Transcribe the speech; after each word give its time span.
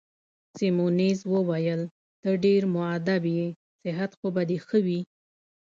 سیمونز 0.57 1.19
وویل: 1.33 1.81
ته 2.21 2.29
ډېر 2.43 2.61
مودب 2.73 3.23
يې، 3.35 3.47
صحت 3.81 4.11
خو 4.19 4.27
به 4.35 4.41
دي 4.49 4.57
ښه 4.67 4.79
وي؟ 4.85 4.99